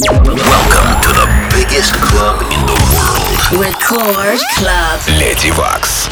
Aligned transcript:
Welcome 0.00 1.02
to 1.02 1.08
the 1.12 1.28
biggest 1.54 1.92
club 1.92 2.40
in 2.50 2.64
the 2.64 2.72
world. 2.96 3.60
Record 3.60 4.40
Club. 4.56 5.00
Lady 5.18 5.50
Vox. 5.50 6.08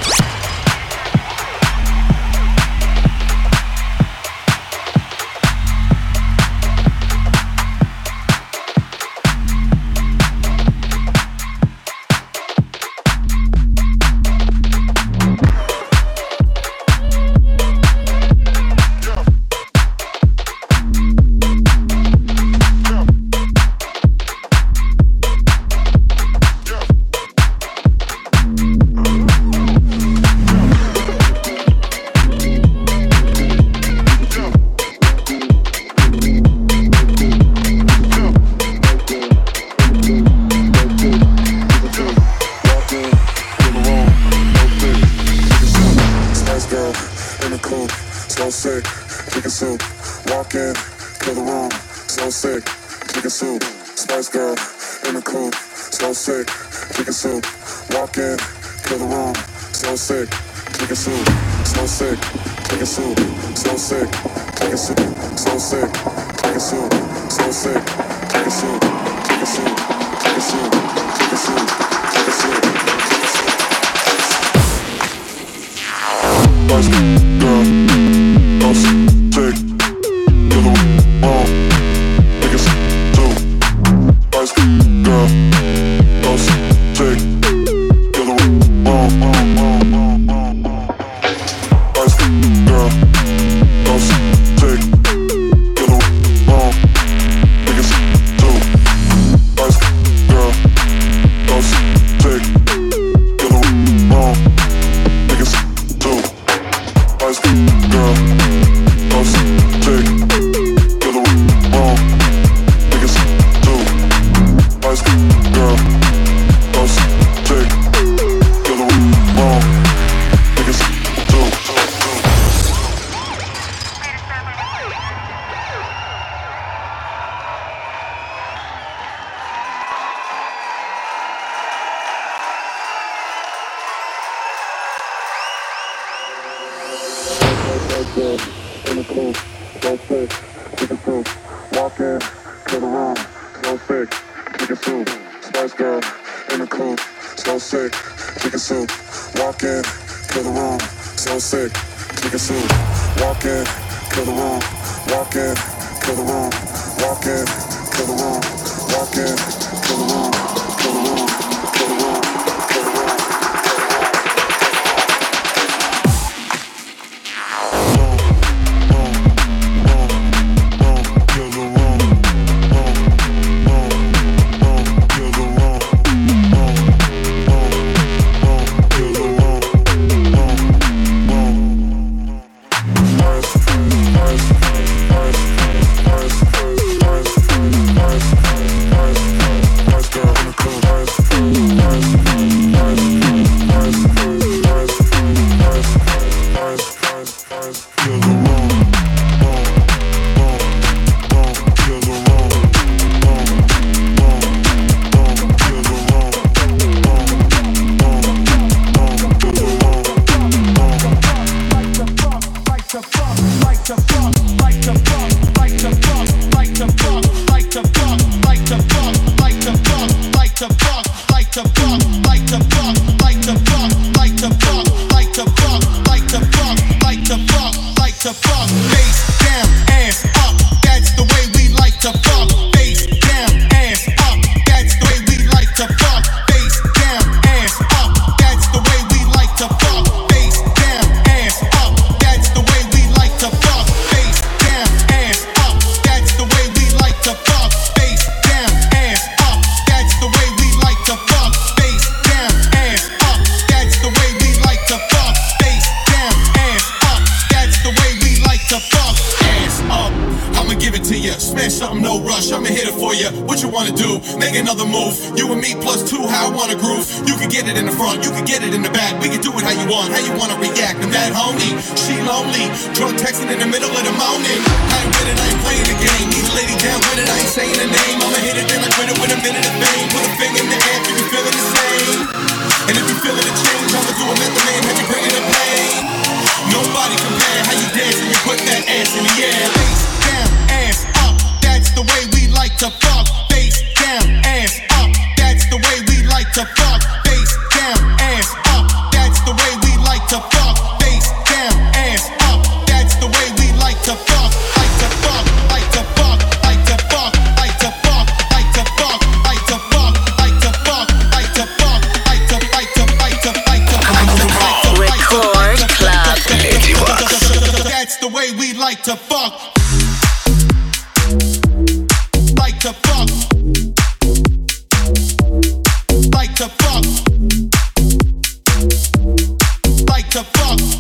up. 330.71 331.00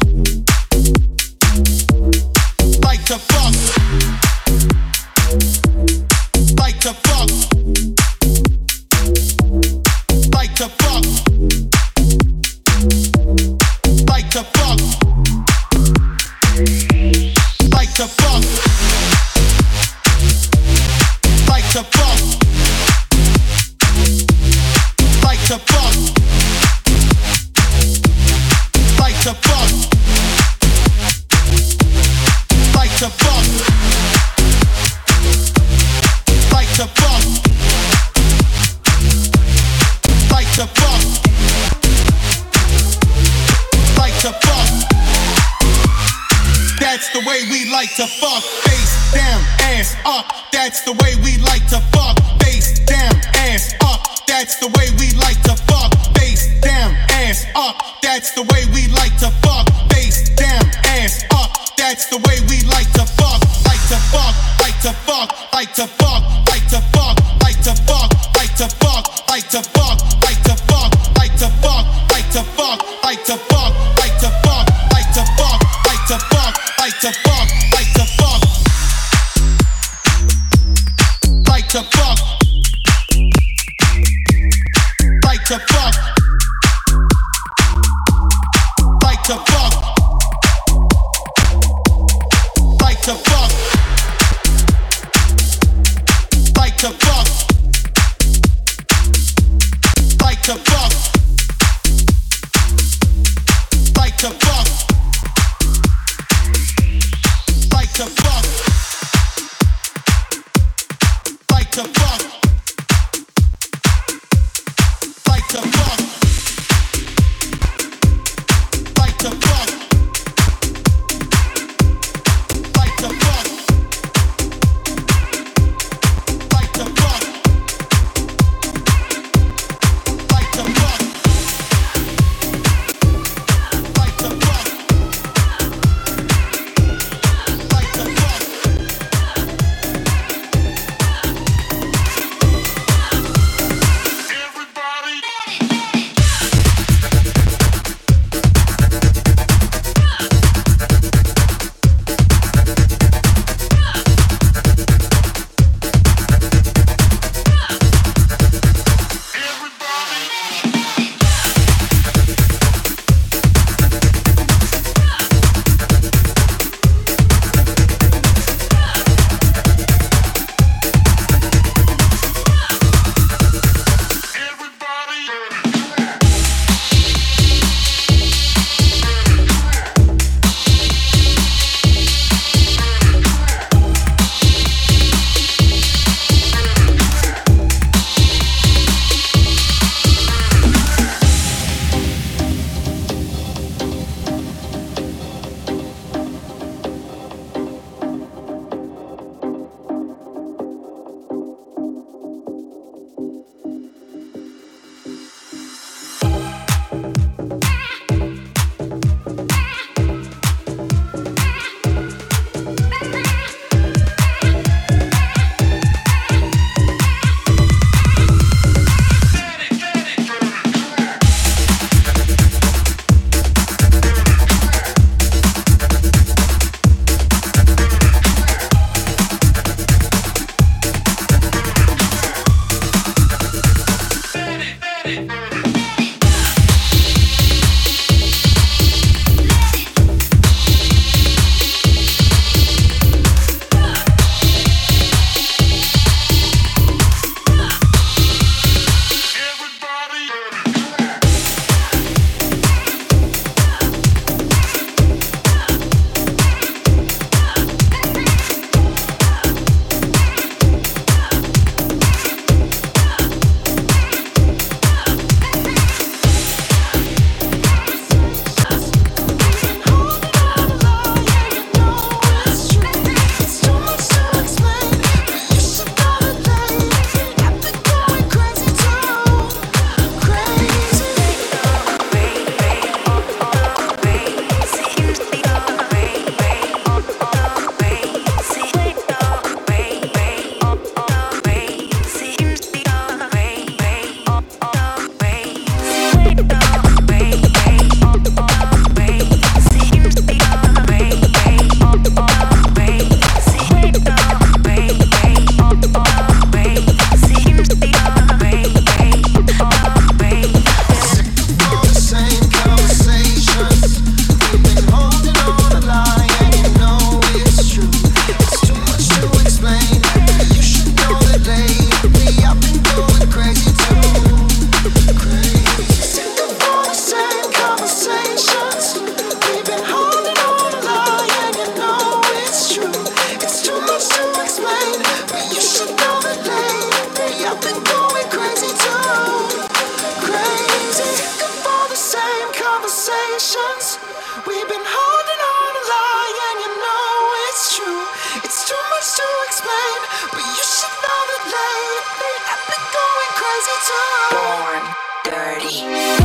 party. 355.60 356.19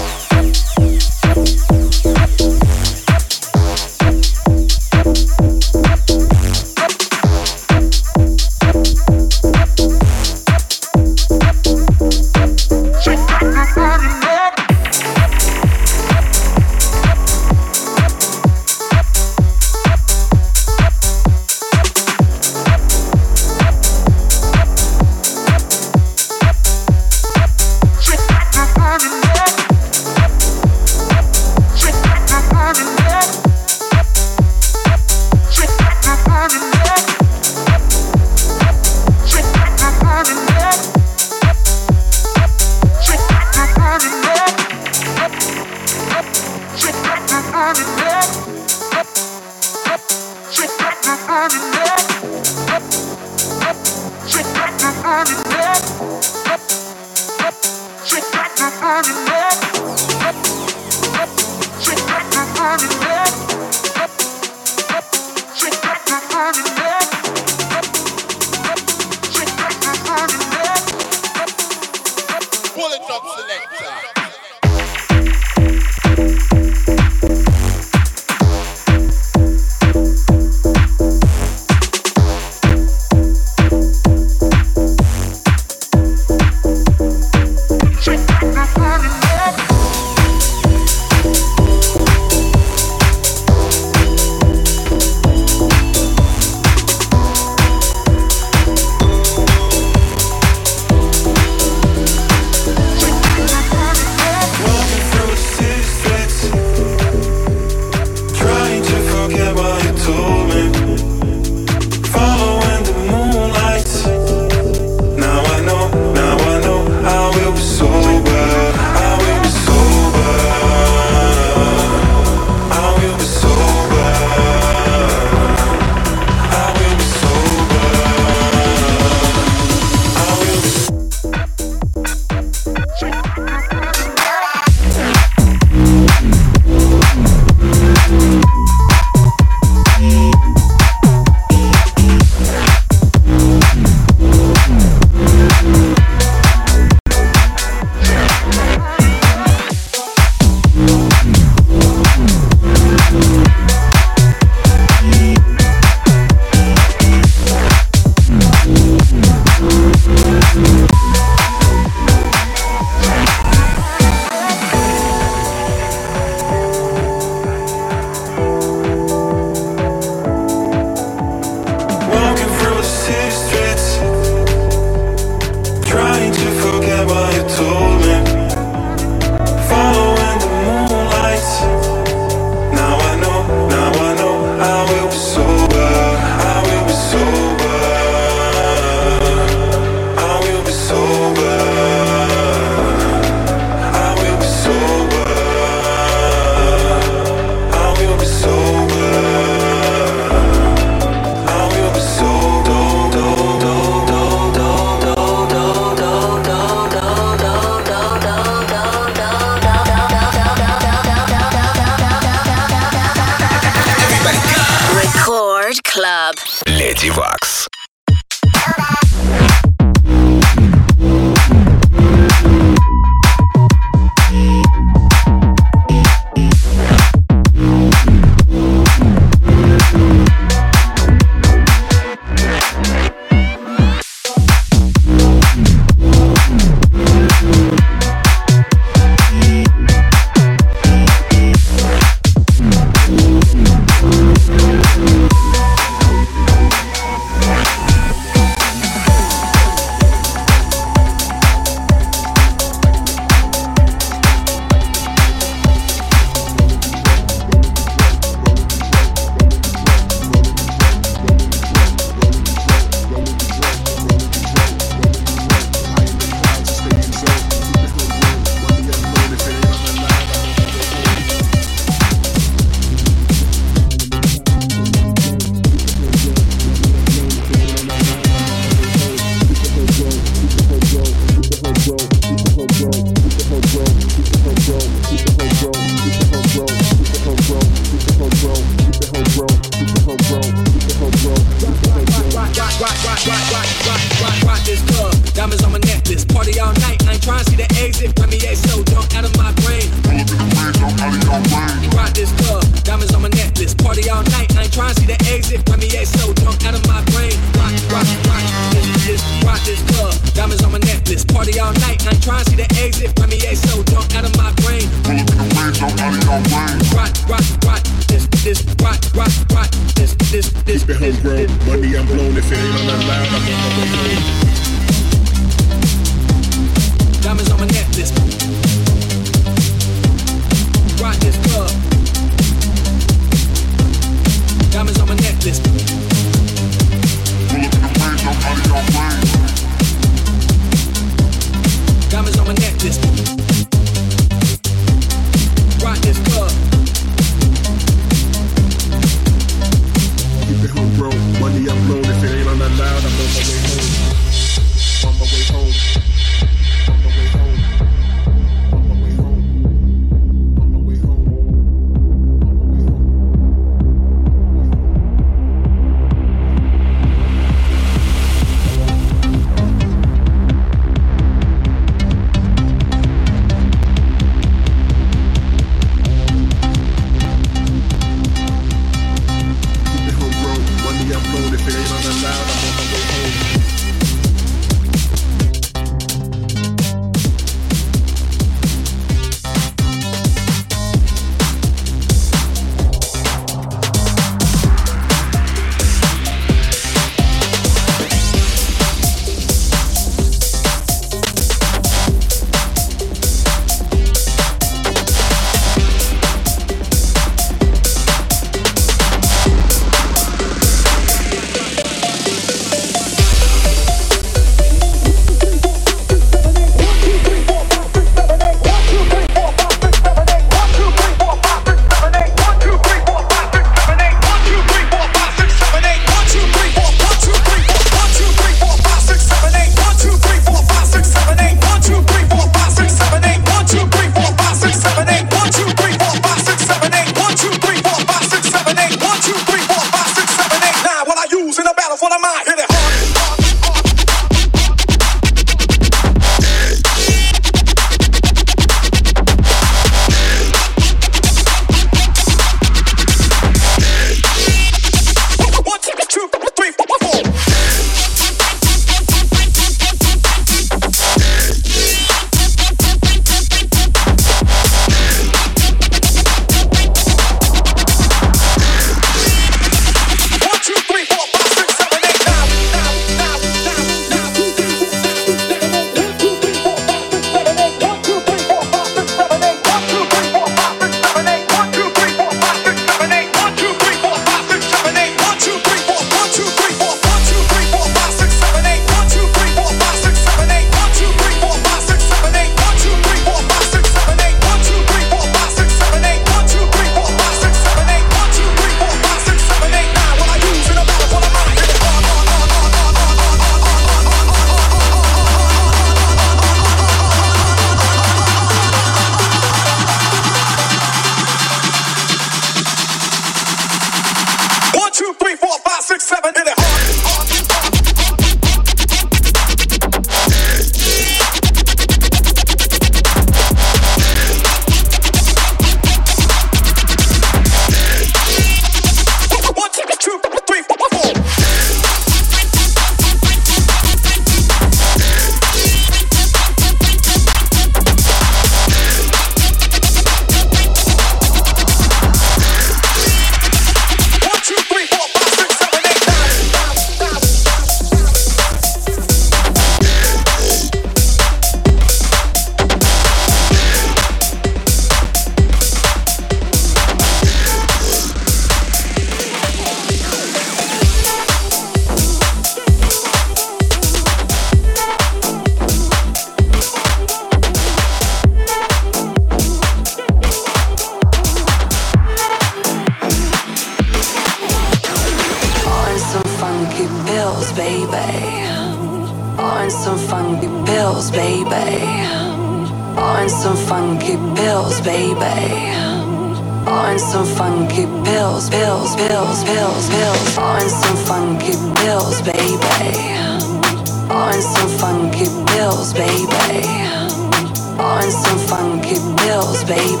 On 597.78 598.10
some 598.10 598.38
funky 598.48 598.96
bills, 599.16 599.64
baby. 599.64 600.00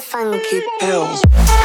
funky 0.00 0.62
pills. 0.80 1.57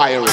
All 0.00 0.29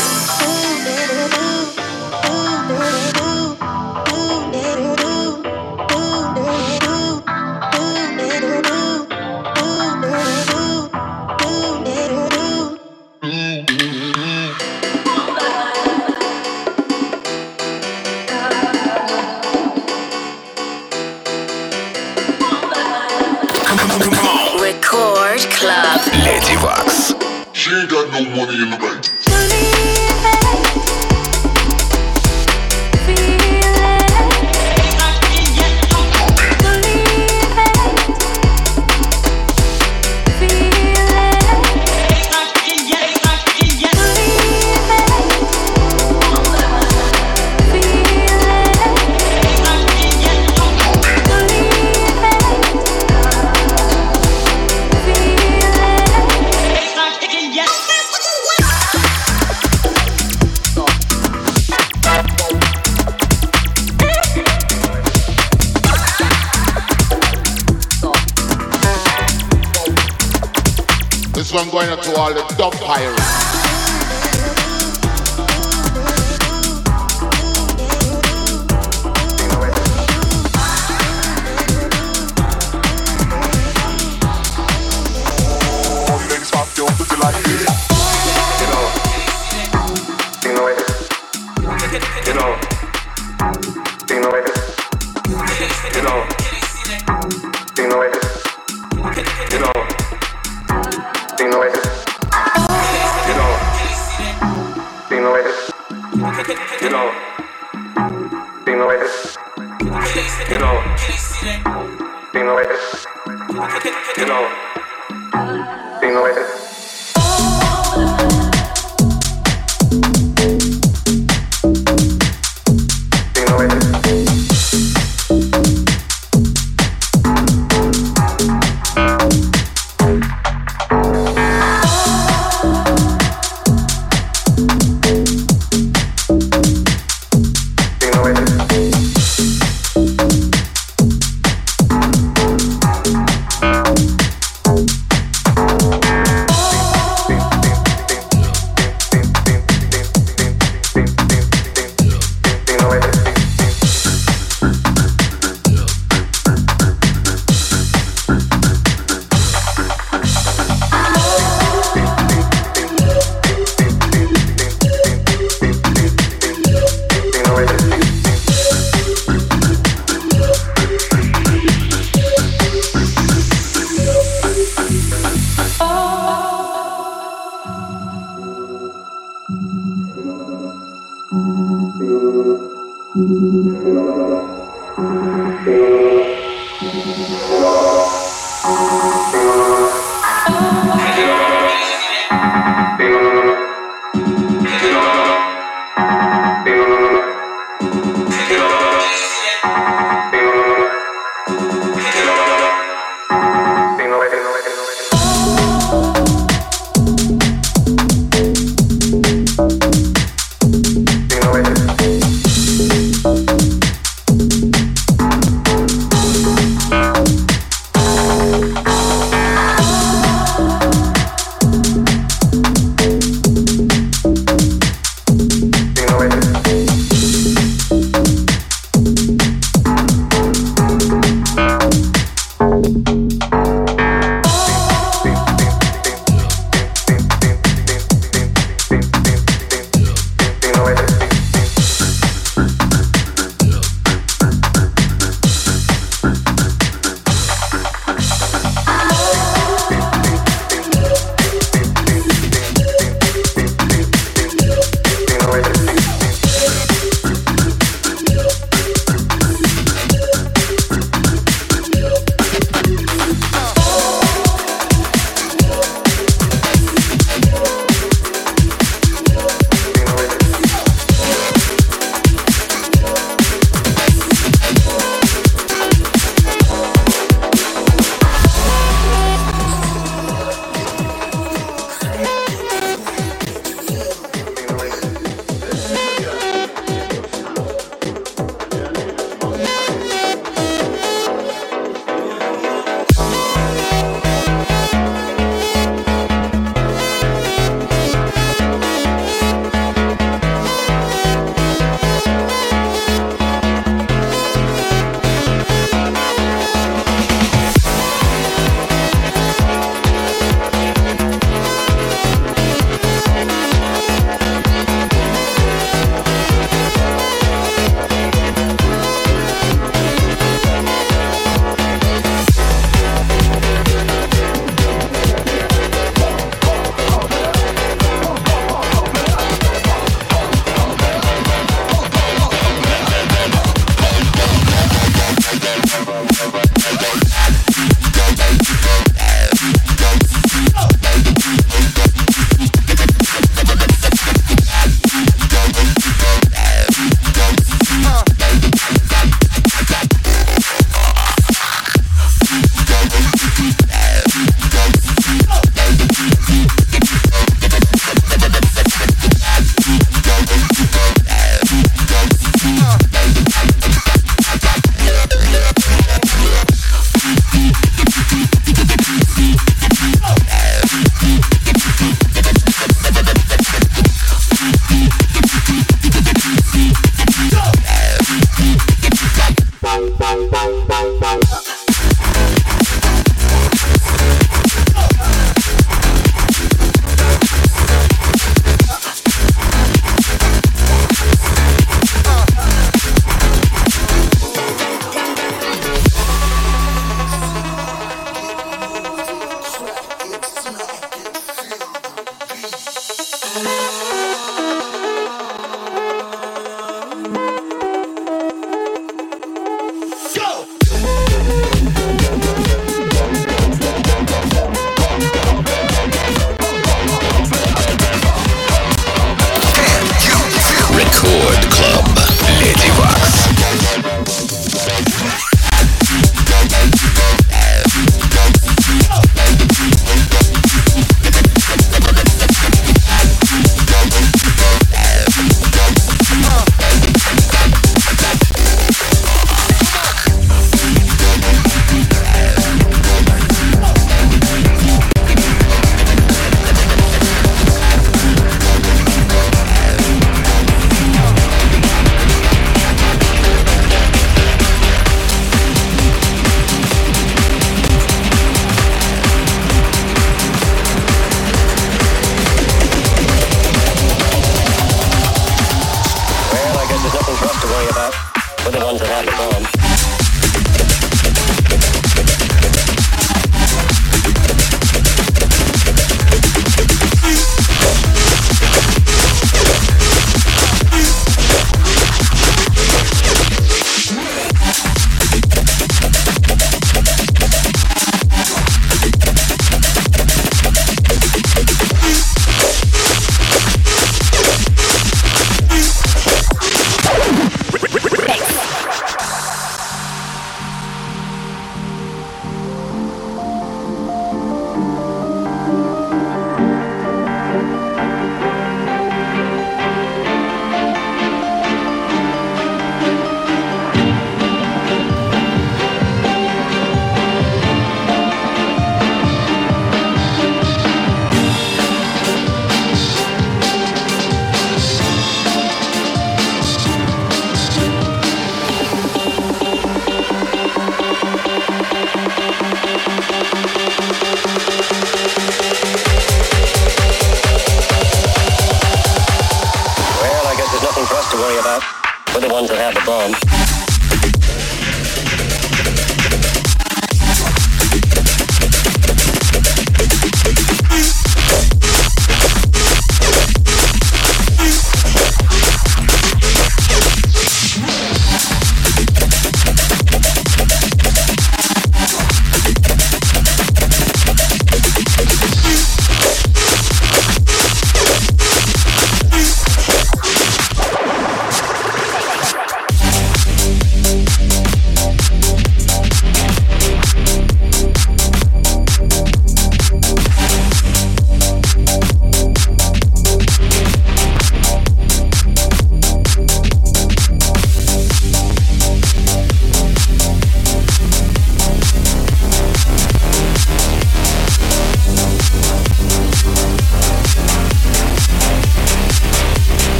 going 71.85 72.01
to 72.01 72.15
all 72.15 72.33
the 72.33 72.41
dub 72.55 72.73
pirates. 72.73 73.46